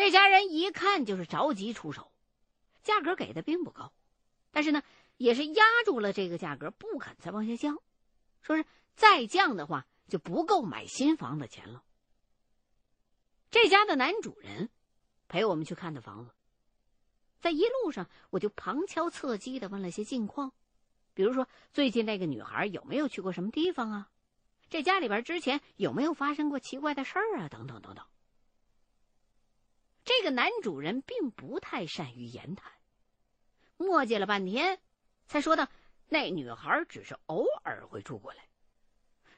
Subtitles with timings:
[0.00, 2.10] 这家人一看就是着急出手，
[2.82, 3.92] 价格给的并不高，
[4.50, 4.82] 但是呢，
[5.18, 7.78] 也是压住了这个价格，不肯再往下降，
[8.40, 11.84] 说是再降的话就不够买新房的钱了。
[13.50, 14.70] 这家的男主人
[15.28, 16.30] 陪我们去看的房子，
[17.38, 20.54] 在一路上我就旁敲侧击的问了些近况，
[21.12, 24.08] 比如说最近那个女孩有没有去过什么地方啊？
[24.70, 27.50] 这家里边之前有没有发生过奇怪的事儿啊？
[27.50, 28.02] 等等等等。
[30.04, 32.72] 这个男主人并不太善于言谈，
[33.76, 34.80] 磨叽了半天，
[35.26, 35.68] 才说道
[36.08, 38.48] ：“那女孩只是偶尔会住过来，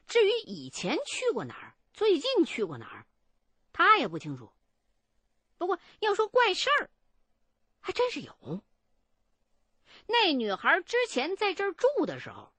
[0.07, 3.05] 至于以前去过哪儿，最近去过哪儿。”
[3.73, 4.51] 他也不清楚。
[5.57, 6.89] 不过要说怪事儿，
[7.79, 8.63] 还真是有。
[10.05, 12.53] 那女孩之前在这儿住的时候，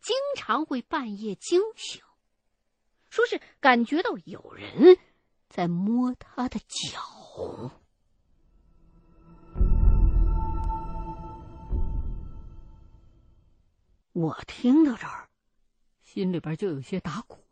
[0.00, 2.02] 经常会半夜惊醒，
[3.08, 4.98] 说是感觉到有人
[5.50, 7.70] 在摸他的脚。
[14.12, 15.28] 我听到这儿，
[16.02, 17.44] 心里边就有些打鼓。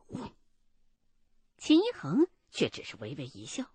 [1.58, 2.26] 秦一恒。
[2.50, 3.70] 却只是微微一笑。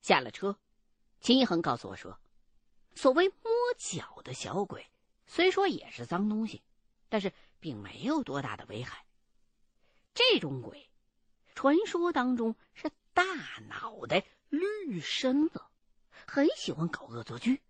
[0.00, 0.58] 下了车，
[1.20, 2.18] 秦一恒告诉我说
[2.96, 4.90] ：“所谓摸脚的小鬼，
[5.26, 6.62] 虽说也是脏东西，
[7.10, 9.04] 但是并没有多大的危害。
[10.14, 10.87] 这种鬼，
[11.58, 13.24] 传说当中是大
[13.68, 15.60] 脑袋、绿身子，
[16.24, 17.60] 很喜欢搞恶作剧，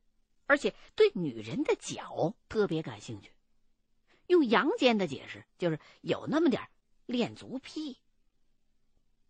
[0.44, 3.33] 而且对女人的脚特别感兴趣。
[4.27, 6.69] 用阳间的解释，就是有那么点
[7.06, 7.98] 恋足癖。”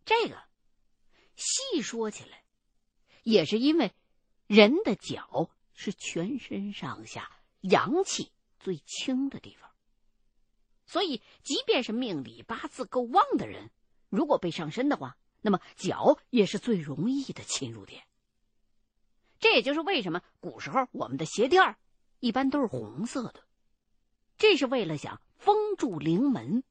[0.04, 0.42] 这个
[1.36, 2.42] 细说起来，
[3.22, 3.92] 也是因为
[4.48, 9.70] 人的脚是全身上下阳气最轻的地方，
[10.84, 13.70] 所以即便是命里八字够旺的人，
[14.08, 18.02] 如果被上身的话，那么脚也是最容易的侵入点。
[19.38, 21.76] 这也就是为什么古时候我们的鞋垫
[22.20, 23.44] 一般都是红色的，
[24.36, 26.64] 这是为了想封住灵门，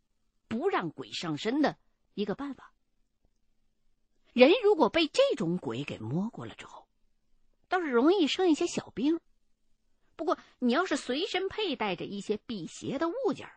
[0.48, 1.78] 不让鬼上身的
[2.14, 2.74] 一个办法。
[4.34, 6.88] 人如果被这种鬼给摸过了之后，
[7.70, 9.20] 倒是容易生一些小病。
[10.16, 13.50] 不过，你要是随身佩戴着一些辟邪的物件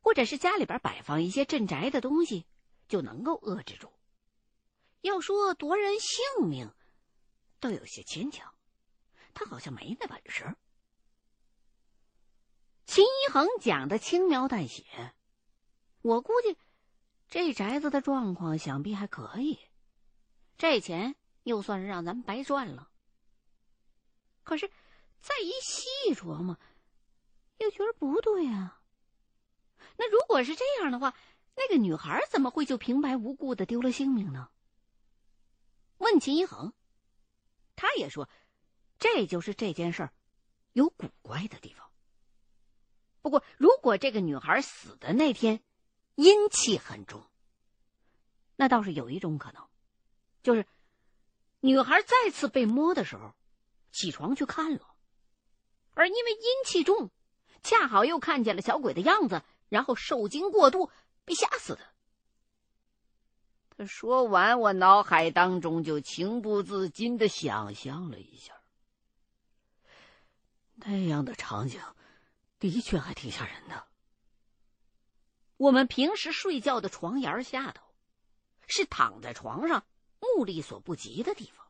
[0.00, 2.46] 或者是家里边摆放一些镇宅的东西，
[2.88, 3.92] 就能够遏制住。
[5.00, 6.72] 要说夺人性命，
[7.60, 8.54] 倒有些牵强，
[9.34, 10.56] 他好像没那本事。
[12.86, 15.14] 秦一恒讲的轻描淡写，
[16.02, 16.56] 我估计
[17.28, 19.58] 这宅子的状况想必还可以。
[20.56, 22.90] 这钱又算是让咱们白赚了。
[24.42, 24.70] 可是
[25.20, 26.58] 再一细琢磨，
[27.58, 28.80] 又觉得不对啊。
[29.96, 31.14] 那如果是这样的话，
[31.56, 34.50] 那个女孩怎么会就平白无故的丢了性命呢？
[35.98, 36.74] 问秦一恒，
[37.74, 38.28] 他也说，
[38.98, 40.12] 这就是这件事儿
[40.72, 41.90] 有古怪的地方。
[43.22, 45.62] 不过，如果这个女孩死的那天
[46.14, 47.24] 阴气很重，
[48.54, 49.66] 那倒是有一种可能。
[50.42, 50.66] 就是，
[51.60, 53.34] 女孩再次被摸的时候，
[53.90, 54.94] 起床去看了，
[55.94, 57.10] 而因为阴气重，
[57.62, 60.90] 恰好又看见了小鬼的样子，然后受惊过度
[61.26, 61.80] 被吓死的。
[63.76, 68.54] 他说完，我脑海当中就情不自禁的想象了一下，
[70.76, 71.78] 那样的场景，
[72.58, 73.86] 的确还挺吓人的。
[75.58, 77.82] 我们平时睡觉的床沿下头，
[78.66, 79.84] 是躺在床上。
[80.18, 81.66] 目力所不及的地方，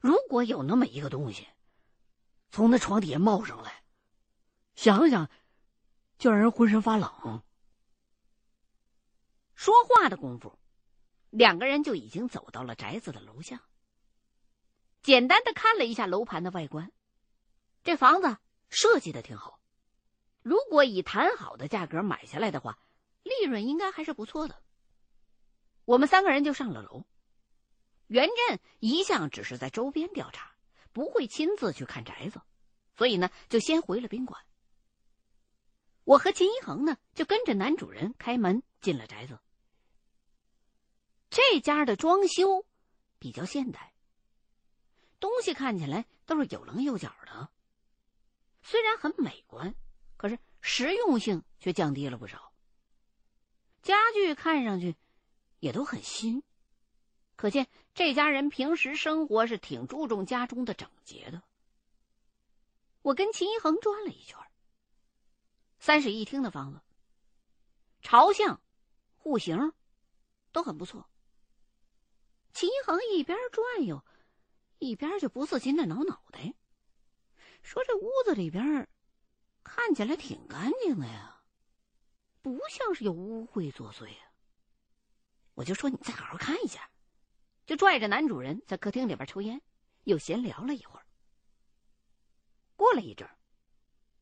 [0.00, 1.48] 如果有那么一个东西
[2.50, 3.82] 从那床底下冒上来，
[4.76, 5.28] 想想
[6.18, 7.42] 就让人浑身发冷。
[9.62, 10.58] 说话的功夫，
[11.30, 13.62] 两个人就已经走到了宅子的楼下。
[15.02, 16.90] 简单的看了一下楼盘的外观，
[17.84, 18.38] 这房子
[18.70, 19.60] 设计的挺好，
[20.42, 22.76] 如果以谈好的价格买下来的话，
[23.22, 24.60] 利润应该还是不错的。
[25.84, 27.04] 我们三个人就上了楼。
[28.08, 30.56] 袁振一向只是在周边调查，
[30.92, 32.42] 不会亲自去看宅子，
[32.96, 34.44] 所以呢，就先回了宾馆。
[36.02, 39.38] 我和秦一恒呢，就跟着男主人开门进了宅子。
[41.32, 42.66] 这家的装修
[43.18, 43.94] 比较现代，
[45.18, 47.48] 东西看起来都是有棱有角的，
[48.60, 49.74] 虽然很美观，
[50.18, 52.52] 可是实用性却降低了不少。
[53.80, 54.94] 家具看上去
[55.58, 56.42] 也都很新。
[57.34, 61.42] 可见这家人平时生活是挺注重家中的整洁的。
[63.00, 64.38] 我跟秦一恒转了一圈，
[65.78, 66.82] 三室一厅的房子，
[68.02, 68.60] 朝向、
[69.16, 69.72] 户型
[70.52, 71.08] 都很不错。
[72.52, 74.04] 秦一恒一边转悠，
[74.78, 76.54] 一边就不自禁的挠脑袋，
[77.62, 78.88] 说：“这屋子里边
[79.64, 81.42] 看起来挺干净的呀，
[82.42, 84.32] 不像是有污秽作祟啊。”
[85.54, 86.90] 我就说：“你再好好看一下。”
[87.64, 89.62] 就拽着男主人在客厅里边抽烟，
[90.04, 91.06] 又闲聊了一会儿。
[92.74, 93.28] 过了一阵，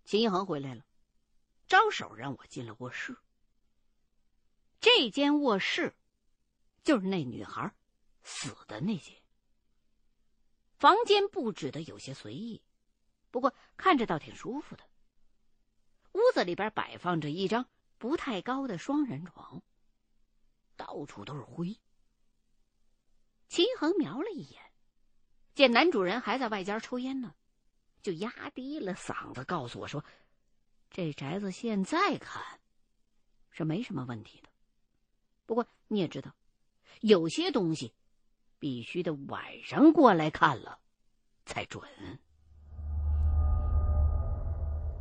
[0.05, 0.85] 秦一恒回来了，
[1.67, 3.17] 招手让我进了卧室。
[4.79, 5.97] 这间卧室
[6.85, 7.75] 就是那女孩
[8.23, 9.21] 死的那些。
[10.79, 12.63] 房间布置的有些随意，
[13.31, 14.85] 不过看着倒挺舒服的。
[16.13, 17.67] 屋子里边摆放着一张
[17.99, 19.63] 不太高的双人床，
[20.77, 21.77] 到处都是灰。
[23.49, 24.73] 秦恒瞄了一眼，
[25.55, 27.35] 见男主人还在外间抽烟呢，
[28.03, 30.05] 就压低了嗓子告诉我说
[30.91, 32.61] ：“这宅子现在看
[33.51, 34.49] 是没什么问题的，
[35.47, 36.35] 不过你也知道，
[37.01, 37.93] 有些东西
[38.61, 40.79] 必须得晚上过来看了
[41.45, 41.83] 才准。”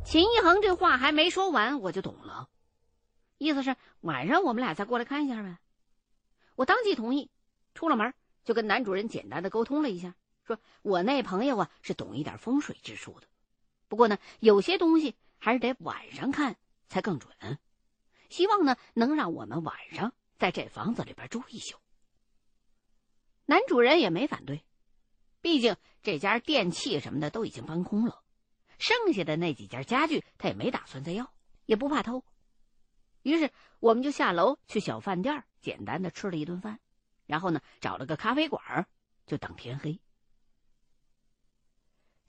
[0.04, 2.48] 秦一恒这话还没说完，我就懂了，
[3.38, 5.58] 意思是晚上我们俩再过来看一下呗。
[6.56, 7.30] 我当即同意，
[7.74, 8.12] 出了门。
[8.42, 10.14] 就跟男主人简单的沟通了一下，
[10.44, 13.26] 说我那朋友啊是懂一点风水之术的，
[13.86, 16.56] 不过呢，有些东西还是得晚上看
[16.88, 17.58] 才更准，
[18.30, 21.76] 希望呢能让我们晚上在这房子里边住一宿。
[23.50, 24.62] 男主人也没反对，
[25.40, 25.74] 毕竟
[26.04, 28.22] 这家电器什么的都已经搬空了，
[28.78, 31.32] 剩下的那几件家具他也没打算再要，
[31.66, 32.22] 也不怕偷，
[33.22, 33.50] 于是
[33.80, 36.78] 我们就下楼去小饭店简单的吃了一顿饭。
[37.26, 38.86] 然后呢，找了个咖啡馆，
[39.26, 39.98] 就等天黑。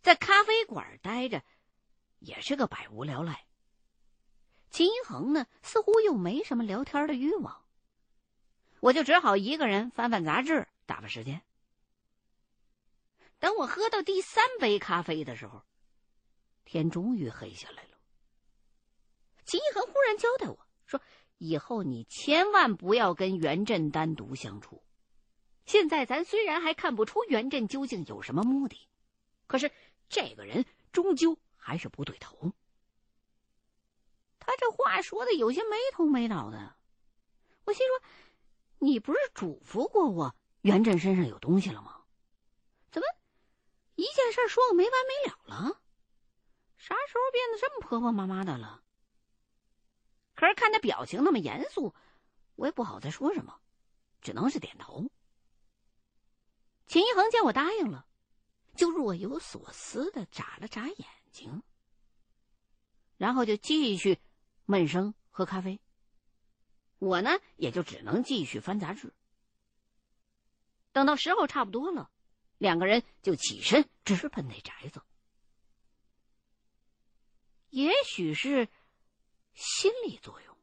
[0.02, 1.44] 在咖啡馆待着，
[2.18, 3.46] 也是个百无聊赖。
[4.72, 7.64] 秦一恒呢，似乎又没什么聊天的欲望，
[8.80, 11.42] 我就只好一个人翻翻杂志，打发时间。
[13.40, 15.64] 等我喝到第三杯咖啡的时候，
[16.66, 17.98] 天终于黑下来了。
[19.46, 21.02] 秦一恒忽然交代我说
[21.40, 24.84] ：“以后你千万不要跟袁振单独相处。”
[25.66, 28.90] 现在咱虽然还看不出袁振究竟有什么目的，
[29.48, 29.72] 可是
[30.10, 32.52] 这个人终究还是不对头。
[34.40, 36.76] 他这话说的有些没头没脑的，
[37.64, 38.08] 我心说
[38.80, 42.04] ：“你不是嘱咐过我袁振身上有东西了吗？
[42.92, 43.08] 怎么
[43.96, 45.82] 一件事说个没完没了了？
[46.78, 48.84] 啥时候变得这么婆婆妈妈的了？”
[50.36, 51.94] 可是看他表情那么严肃，
[52.56, 53.60] 我也不好再说什么，
[54.22, 55.10] 只能是点头。
[56.88, 58.08] 秦一恒见我答应了，
[58.76, 61.62] 就若有所思的眨了眨眼睛，
[63.18, 64.20] 然后就继续
[64.66, 65.80] 闷声喝咖啡。
[66.98, 69.14] 我呢，也就只能继续翻杂志。
[70.92, 72.10] 等到时候差不多了，
[72.58, 75.02] 两个人就起身直奔那宅子。
[77.70, 78.68] 也许是
[79.54, 80.58] 心理作用，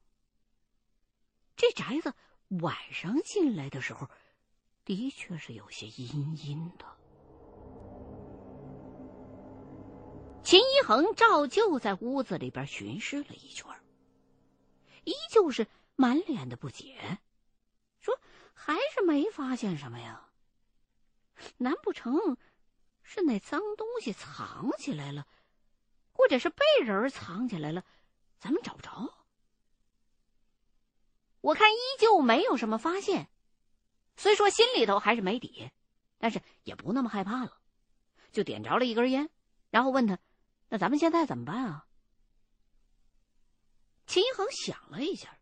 [1.57, 2.15] 这宅子
[2.61, 4.09] 晚上进来的时候。
[4.85, 6.87] 的确是有些阴阴的。
[10.43, 13.71] 秦一恒照旧在屋子里边巡视了一圈，
[15.05, 17.21] 依旧是满脸的不解
[18.61, 20.29] ，：“还是没发现什么呀？
[21.59, 22.37] 难不成
[23.05, 25.29] 是那脏东西藏起来了，
[26.13, 27.85] 或者是被人藏起来了，
[28.41, 29.15] 咱们找不着？”
[31.41, 33.31] 我看依旧没有什么发现。
[34.17, 35.71] 虽说心里头还是没底，
[36.19, 37.57] 但是也不那么害怕了，
[38.33, 39.31] 就点着了一根烟，
[39.71, 40.19] 然后问他
[40.69, 41.87] ：“那咱们现在怎么办啊？”
[44.09, 45.39] 秦一恒想了一下，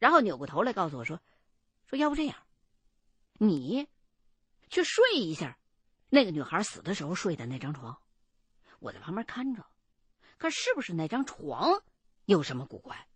[0.00, 1.20] 然后扭过头来告诉我说
[1.86, 2.36] ：“说要不这样，
[3.34, 3.88] 你
[4.68, 5.58] 去睡一下
[6.08, 7.98] 那个女孩死的时候睡的那张床，
[8.80, 9.64] 我在旁边看着，
[10.38, 11.82] 看是不是那张床
[12.24, 13.06] 有什么古怪，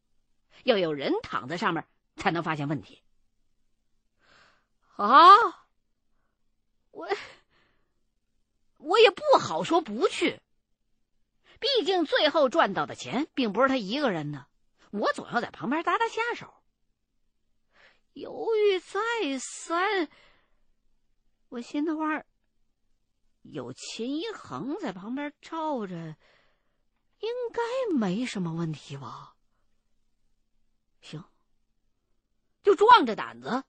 [0.65, 1.87] 要有人躺在上面
[2.17, 3.03] 才能发现问题。”
[4.97, 5.35] 啊，
[6.91, 7.09] 我
[8.77, 10.41] 我也不好说不去。
[11.59, 14.47] 毕竟最后赚到的钱并不是他一个人的，
[14.91, 16.60] 我总要在旁边搭搭下手。
[18.21, 20.11] 犹豫再三，
[21.49, 22.23] 我心的话，
[23.41, 25.95] 有秦一恒在旁边罩着，
[27.21, 29.37] 应该没什么问题吧？
[31.01, 31.25] 行，
[32.63, 33.65] 就壮着胆子。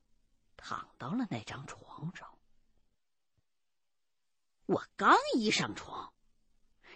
[0.58, 2.38] 躺到了那张床上，
[4.66, 6.14] 我刚一上床，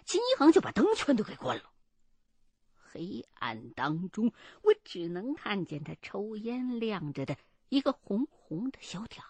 [0.04, 1.72] 秦一恒就把灯全都给关了。
[2.96, 7.36] 黑暗当中，我只能看见他抽烟亮着的
[7.68, 9.26] 一个红红的小点儿。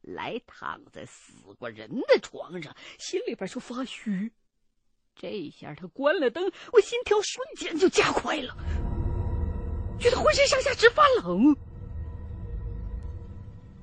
[0.00, 4.32] 来躺在死过人的床上，心里边就发虚。
[5.14, 8.56] 这下他关了灯，我心跳瞬间就加快了，
[10.00, 11.54] 觉得浑身上下直发冷，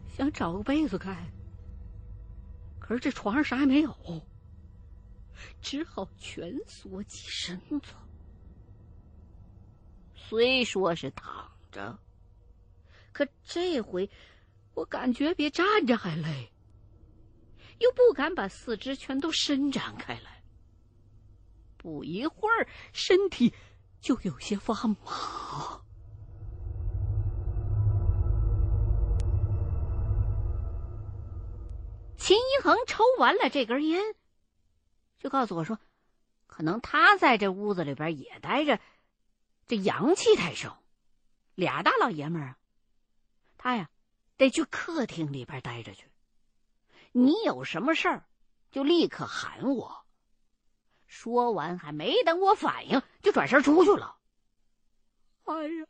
[0.10, 1.31] 想找个被子盖，
[2.79, 3.96] 可是这床上啥也没有，
[5.62, 7.93] 只好蜷缩起身子。
[10.13, 11.98] 虽说是躺着，
[13.12, 14.10] 可这回
[14.74, 16.51] 我感觉比站着还累，
[17.79, 20.43] 又不敢把四肢全都伸展开来。
[21.77, 23.53] 不一会儿，身体
[24.01, 25.81] 就有些发麻。
[32.17, 34.03] 秦一恒抽完了这根烟，
[35.19, 35.77] 就告诉我说
[36.47, 38.79] ：“可能他在这屋子里边也待着，
[39.67, 40.75] 这阳气太盛，
[41.55, 42.57] 俩大老爷们儿啊，
[43.57, 43.89] 他呀
[44.38, 46.07] 得去客厅里边待着去。
[47.11, 48.25] 你有什么事儿，
[48.71, 50.05] 就立刻喊我。”
[51.05, 54.17] 说完，还没等我反应，就转身出去了。
[55.45, 55.88] 哎呀，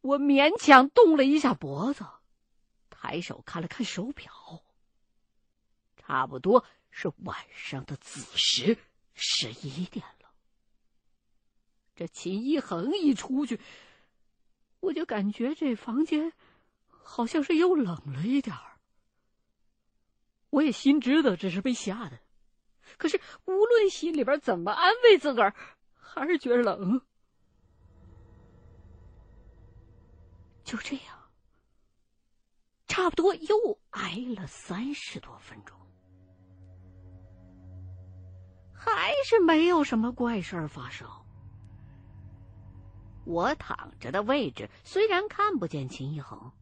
[0.00, 2.04] 我勉强动了一下脖子，
[2.90, 4.32] 抬手看了看手表，
[5.96, 6.64] 差不多
[6.96, 8.78] 是晚上的子时，
[9.14, 10.30] 十一点了。
[11.96, 13.60] 这秦一恒一出去，
[14.78, 16.32] 我就感觉这房间
[16.86, 18.78] 好像是又冷了一点儿。
[20.50, 22.20] 我也心知道这是被吓的。
[22.96, 25.52] 可是，无论心里边怎么安慰自个儿，
[25.94, 27.00] 还是觉得冷。
[30.62, 31.32] 就这样，
[32.86, 35.76] 差不多又挨了三十多分钟，
[38.84, 41.08] 还是没有什么怪事儿发生。
[43.24, 46.52] 我躺着的位置虽然看不见秦一恒，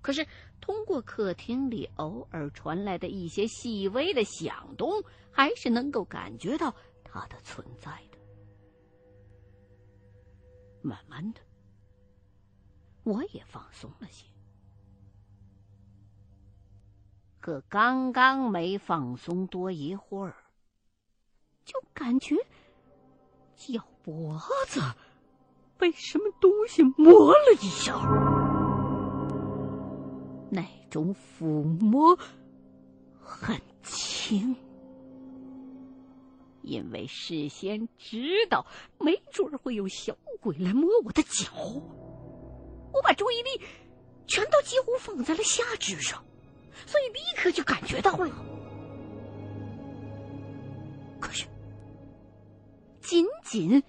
[0.00, 0.26] 可是。
[0.62, 5.02] 通过客厅里偶尔传来的一些细微的响动，
[5.32, 8.18] 还是能够感觉到他的存在的。
[10.82, 11.40] 慢慢的，
[13.04, 14.26] 我也放松了些。
[17.40, 20.36] 可刚刚没放松多一会儿，
[22.00, 22.34] 感觉
[23.56, 24.80] 脚脖子
[25.76, 27.92] 被什么东西磨了一下。
[30.50, 32.18] 那种抚摸
[33.22, 34.56] 很轻，
[36.62, 38.64] 因为事先知道
[38.98, 41.52] 没准会有小鬼来摸我的脚，
[42.94, 43.60] 我把注意力
[44.26, 46.24] 全都几乎放在了下肢上，
[46.86, 48.30] 所以立刻就感觉到了。
[51.20, 51.44] 可是，
[53.00, 53.82] 仅仅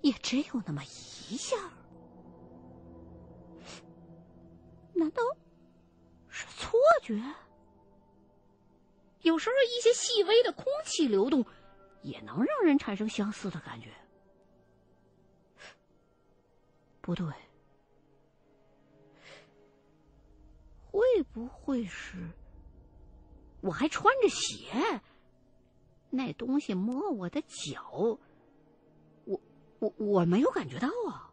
[0.00, 1.56] 也只有那么一下，
[4.94, 5.22] 难道？
[6.28, 7.14] 是错觉。
[9.20, 11.44] 有时候一些细微的空气流动，
[12.02, 13.92] 也能让人产生相似的感觉。
[17.00, 17.26] 不对，
[20.90, 21.00] 会
[21.32, 22.16] 不会是？
[23.60, 24.72] 我还穿着鞋，
[26.14, 28.18] 那东西摸我的脚，
[29.24, 29.40] 我
[29.78, 31.32] 我我没有感觉到啊。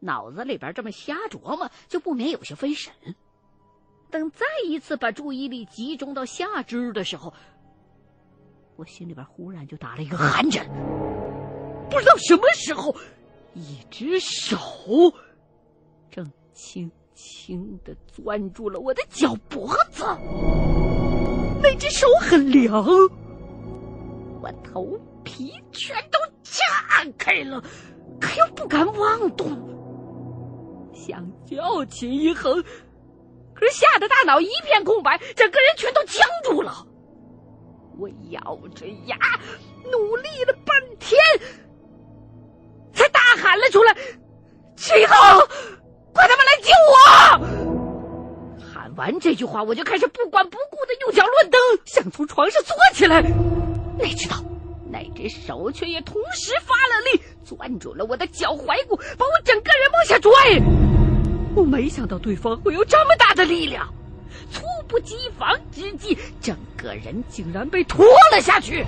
[0.00, 2.92] 脑子里边这么瞎琢磨，就不免有些分神。
[4.10, 7.34] 等再一次把注意力集中到下肢的时候，
[8.76, 10.66] 我心里边忽然就打了一个寒颤。
[11.90, 12.96] 不知道什么时候，
[13.52, 14.56] 一只手
[16.10, 20.02] 正轻轻的攥住了我的脚脖子。
[21.62, 22.84] 那只手很凉，
[24.42, 26.62] 我头皮全都炸
[27.18, 27.62] 开了，
[28.20, 29.48] 可又不敢妄动。
[30.94, 32.62] 想叫秦一恒，
[33.54, 36.86] 可是吓得大脑一片空白，整个人全都僵住了。
[37.98, 38.40] 我咬
[38.74, 39.16] 着牙，
[39.90, 41.18] 努力了半天，
[42.92, 43.96] 才大喊了出来
[44.76, 45.16] ：“秦一恒，
[46.12, 47.55] 快他妈来救我！”
[48.96, 53.20] 完这句话，我就开始不管不顾的用脚乱蹬，想从床上坐起来。
[53.98, 54.36] 哪知道
[54.90, 60.32] 那只手却也同时发了力，攥住了我的脚踝骨，把我整个人往下拽。
[61.54, 63.86] 我没想到对方会有这么大的力量，
[64.50, 68.84] 猝不及防之际，整个人竟然被拖了下去。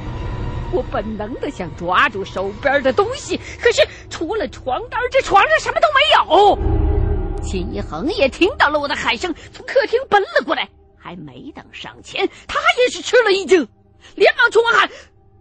[0.72, 6.77] 我本能的想抓住手边的东西，可是除了床单，这床上什么都没有。
[7.38, 10.68] 秦一恒也听到了我的喊声，从客厅奔了过来，
[10.98, 13.66] 还没等上前，他也是吃了一惊，
[14.14, 14.88] 连忙冲我喊：“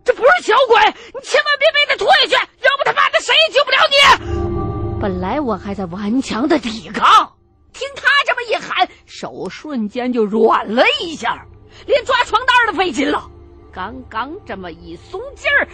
[0.06, 0.80] 这不是小鬼，
[1.13, 7.34] 你千万别被他拖下去，要不他妈的谁也救不了你！”本来我还在顽强的抵抗，
[7.74, 11.46] 听他这么一喊，手瞬间就软了一下，
[11.86, 13.30] 连抓床单都费劲了。
[13.72, 15.68] 刚刚这么一松劲儿，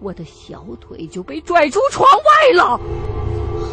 [0.00, 2.80] 我的小腿就被拽出窗外了。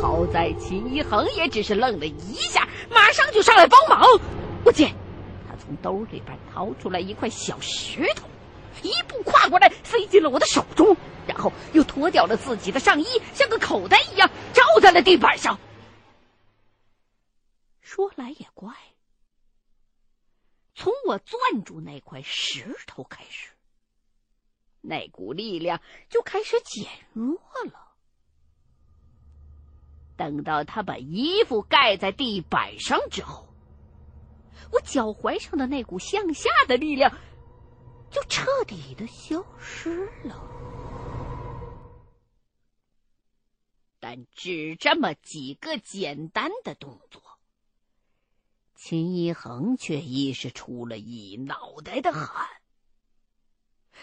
[0.02, 4.06] 好在秦一恒也只是愣了一下，马上就上来帮忙。
[4.66, 4.94] 我见
[5.48, 8.28] 他从兜里边掏出来一块小石头，
[8.82, 10.96] 一步跨过来塞进了我的手中，
[11.26, 15.58] 然后又脱掉了自己的上衣，像个口袋一样罩在了地板上。
[17.82, 18.74] 说来也怪，
[20.76, 23.50] 从我攥住那块石头开始，
[24.82, 27.40] 那股力量就开始减弱
[27.72, 27.83] 了。
[30.16, 33.48] 等到他把衣服盖在地板上之后，
[34.72, 37.12] 我脚踝上的那股向下的力量
[38.12, 40.50] 就彻底的消失了。
[44.00, 47.22] 但只这么几个简单的动作。
[48.76, 52.48] 秦一恒却已是出了一脑袋的汗，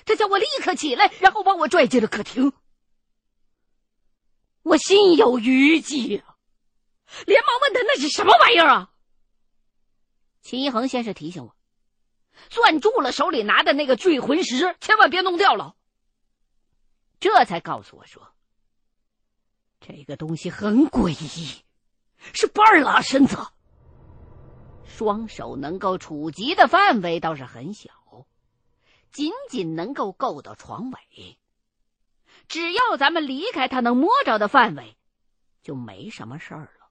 [0.07, 2.51] 他叫我立刻起来，然后把我拽进了客厅。
[4.71, 6.37] 我心有余悸啊，
[7.27, 8.93] 连忙问他那是什么玩意儿啊？
[10.43, 11.57] 秦一恒先是提醒我，
[12.51, 15.75] 攥住了手里拿的那个聚魂石，千万别弄掉了。
[17.19, 18.33] 这才告诉我说，
[19.81, 21.65] 这个东西很诡异，
[22.33, 23.37] 是半拉身子。
[24.87, 27.91] 双手能够触及的范围倒是很小，
[29.11, 31.40] 仅仅能够够到床尾。
[32.51, 34.97] 只要咱们离开他能摸着的范围，
[35.63, 36.91] 就没什么事儿了。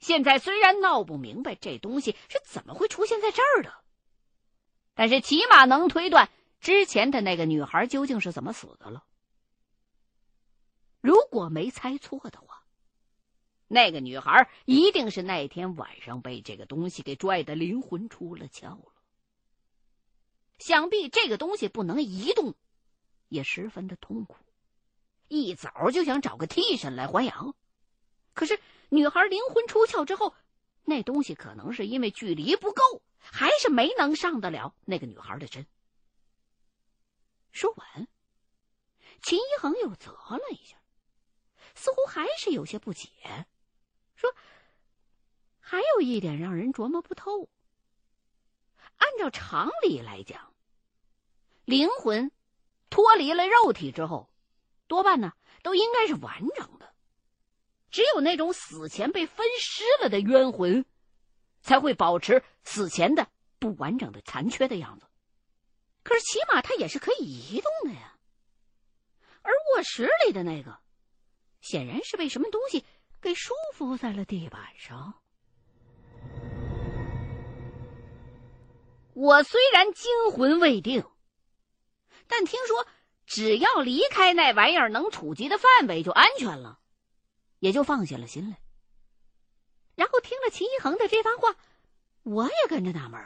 [0.00, 3.74] 现在虽然闹不明白这东西是怎么会出现在这儿的，
[4.94, 9.04] 但是起码能推断之前的那个女孩究竟是怎么死的了。
[11.02, 12.62] 如果没猜错的话。
[13.68, 18.92] 那个女孩一定是那天晚上被这个东西给拽的灵魂出了窍了。
[20.60, 22.54] 想必这个东西不能移动，
[23.28, 24.36] 也十分的痛苦，
[25.28, 27.54] 一早就想找个替身来还阳。
[28.34, 28.58] 可是
[28.88, 30.34] 女孩灵魂出窍之后，
[30.84, 35.66] 那东西可能是因为距离不够，还是没能上得了那个女孩的身。
[37.50, 38.08] 说完，
[39.22, 40.76] 秦一恒又啧了一下，
[41.74, 43.08] 似乎还是有些不解。
[44.14, 44.34] 说，
[45.58, 47.48] 还有一点让人琢磨不透。
[48.98, 50.54] 按照常理来讲，
[51.64, 52.30] 灵魂
[52.90, 54.30] 脱离了肉体之后，
[54.86, 56.92] 多半呢都应该是完整的。
[57.90, 60.84] 只有那种死前被分尸了的冤魂，
[61.62, 65.06] 才会保持死前的不完整的残缺的样子。
[66.02, 68.16] 可是起码它也是可以移动的呀。
[69.42, 70.78] 而卧室里的那个，
[71.60, 72.84] 显然是被什么东西。
[73.18, 75.14] 给束缚在了地板上。
[79.14, 81.04] 我虽然惊魂未定，
[82.26, 82.86] 但听说
[83.26, 86.78] 只要离开那玩意儿能触及的范围就安全了，
[87.58, 88.60] 也就放下了心来。
[89.94, 91.56] 然后听了秦一恒的这番话，
[92.22, 93.20] 我也跟着纳闷。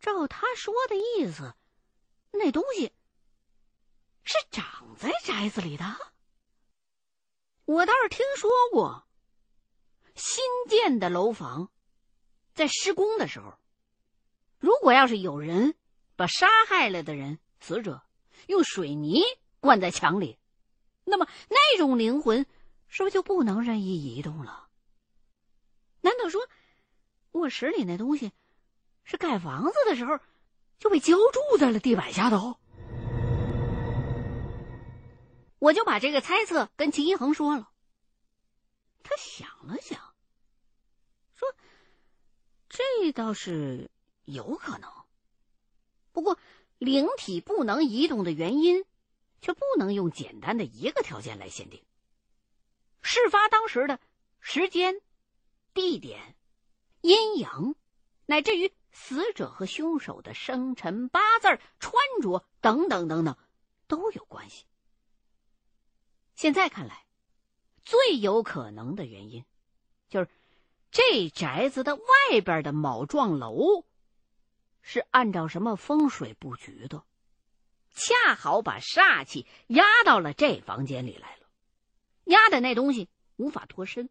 [0.00, 1.54] 照他说的意思，
[2.32, 2.92] 那东西
[4.24, 5.84] 是长在宅子里的。
[7.64, 9.06] 我倒是听说过，
[10.16, 11.70] 新建的楼房
[12.52, 13.56] 在施工的时候，
[14.58, 15.76] 如果要是有人
[16.16, 18.02] 把杀害了的人死者
[18.46, 19.22] 用水泥
[19.60, 20.38] 灌在墙里，
[21.04, 22.46] 那么那种灵魂
[22.88, 24.68] 是不是就不能任意移动了？
[26.00, 26.48] 难道说
[27.32, 28.32] 卧室里那东西
[29.04, 30.18] 是盖房子的时候
[30.78, 32.58] 就被浇筑在了地板下头？
[35.58, 37.70] 我就把这个猜测跟秦一恒说了，
[39.04, 40.00] 他想了想，
[41.36, 41.48] 说
[42.68, 43.88] ：“这倒是
[44.24, 44.90] 有可能，
[46.12, 46.38] 不过
[46.78, 48.84] 灵体不能移动的原因，
[49.40, 51.82] 却不能用简单的一个条件来限定。
[53.00, 53.98] 事发当时的
[54.40, 55.00] 时间、
[55.74, 56.36] 地点、
[57.00, 57.74] 阴阳，
[58.26, 61.48] 乃至于死者和凶手的生辰八字、
[61.80, 63.36] 穿着等等等等，
[63.86, 64.66] 都有关系。”
[66.34, 67.06] 现在看来，
[67.84, 69.44] 最有可能的原因，
[70.08, 70.28] 就是
[70.90, 73.84] 这宅子的外边的某幢楼，
[74.82, 77.04] 是按照什么风水布局的，
[77.94, 81.46] 恰好把煞气压到了这房间里来了，
[82.24, 84.10] 压的那东西无法脱身。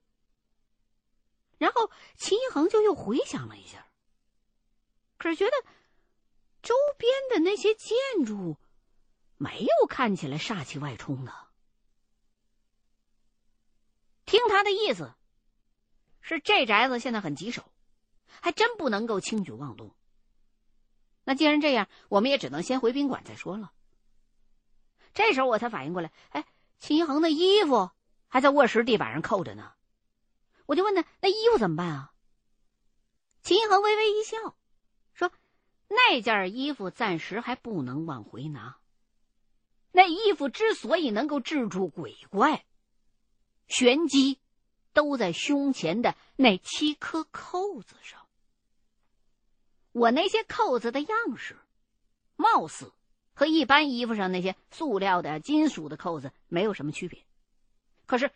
[1.58, 3.86] 然后秦一恒就又回想了一下，
[5.18, 5.52] 可是觉得
[6.64, 8.58] 周边的那些建筑，
[9.38, 11.34] 没有看起来煞气外冲的。
[14.26, 15.14] 听他的意思，
[16.22, 17.72] 是这宅子现在很棘手，
[18.26, 19.94] 还真不能够轻举妄动。
[21.24, 23.72] 那既然这样，我们也只能先回宾馆再说了。
[25.14, 26.46] 这时候我才反应过来，哎，
[26.80, 27.92] 秦一恒的衣服
[28.28, 29.74] 还在卧室地板上扣着呢。
[30.66, 32.14] 我就问他：“那衣服怎么办啊？”
[33.44, 34.38] 秦一恒微微一笑，
[35.14, 35.32] 说
[35.90, 38.78] ：“那件衣服暂时还不能往回拿。
[39.92, 42.66] 那衣服之所以能够制住鬼怪，
[43.68, 44.40] 玄机
[44.94, 48.21] 都在胸前的那七颗扣子上。
[49.92, 51.58] 我那些扣子的样式，
[52.36, 52.92] 貌似
[53.34, 57.26] 和一般衣服上那些塑料的、金属的扣子没有什么区别，
[58.06, 58.32] 可是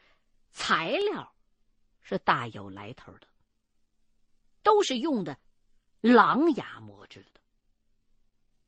[0.52, 1.34] 材料
[2.02, 3.28] 是大有来头的。”
[4.64, 5.38] 都是用的
[6.02, 7.40] 狼牙磨制的，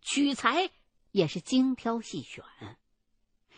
[0.02, 0.70] 取材
[1.10, 2.46] 也是精挑细选，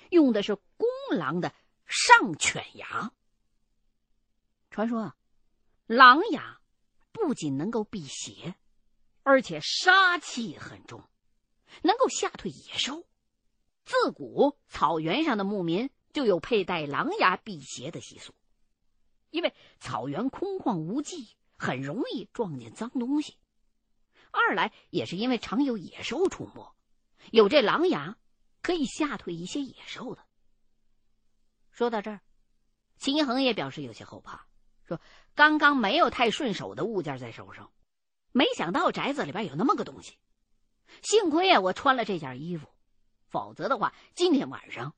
[0.09, 1.53] 用的是公狼的
[1.85, 3.11] 上犬牙。
[4.71, 5.13] 传说，
[5.85, 6.61] 狼牙
[7.11, 8.55] 不仅能够辟邪，
[9.29, 11.03] 而且杀气很重，
[11.83, 13.05] 能够吓退野兽。
[13.85, 18.33] 自古草原上的牧民就有佩戴狼牙辟邪的习俗，
[19.29, 21.35] 因为草原空旷无际。
[21.61, 23.37] 很容易撞见脏东西，
[24.31, 26.73] 二来也是因为常有野兽出没，
[27.33, 28.17] 有这狼牙
[28.61, 30.25] 可以吓退一些野兽的。
[31.69, 32.21] 说到这儿，
[32.97, 34.47] 秦一恒也表示有些后怕，
[34.85, 35.01] 说
[35.35, 37.69] 刚刚没有太顺手的物件在手上，
[38.31, 40.17] 没想到宅子里边有那么个东西，
[41.01, 42.67] 幸亏啊我穿了这件衣服，
[43.27, 44.93] 否则的话今天晚上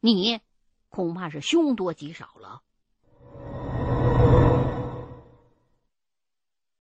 [0.00, 0.40] 你
[0.88, 2.62] 恐怕是凶多吉少了。